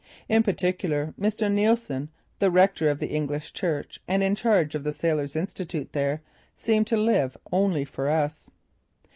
[0.27, 1.47] In particular Mr.
[1.51, 2.09] Neilson,
[2.39, 6.21] the rector of the English church and in charge of the Sailors' Institute there,
[6.57, 8.49] seemed to live only for us.